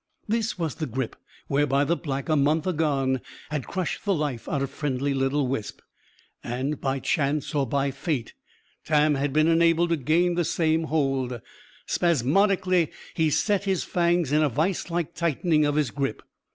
This 0.27 0.57
was 0.57 0.73
the 0.73 0.87
grip 0.87 1.15
whereby 1.47 1.83
the 1.83 1.95
Black, 1.95 2.27
a 2.27 2.35
month 2.35 2.65
agone, 2.65 3.21
had 3.51 3.67
crushed 3.67 4.03
the 4.03 4.15
life 4.15 4.49
out 4.49 4.63
of 4.63 4.71
friendly 4.71 5.13
little 5.13 5.47
Wisp. 5.47 5.79
And, 6.43 6.81
by 6.81 6.97
chance 6.97 7.53
or 7.53 7.67
by 7.67 7.91
fate, 7.91 8.33
Tam 8.83 9.13
had 9.13 9.31
been 9.31 9.47
enabled 9.47 9.89
to 9.91 9.97
gain 9.97 10.33
the 10.33 10.43
same 10.43 10.85
hold. 10.85 11.39
Spasmodically, 11.85 12.89
he 13.13 13.29
set 13.29 13.65
his 13.65 13.83
fangs 13.83 14.31
in 14.31 14.41
a 14.41 14.49
viselike 14.49 15.13
tightening 15.13 15.67
of 15.67 15.75
his 15.75 15.91
grip. 15.91 16.23